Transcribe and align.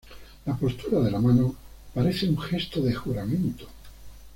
La 0.47 0.55
postura 0.55 0.99
de 0.99 1.11
la 1.11 1.19
mano 1.21 1.53
parece 1.93 2.27
un 2.27 2.35
gesto 2.39 2.81
de 2.81 2.91
juramento. 2.95 3.67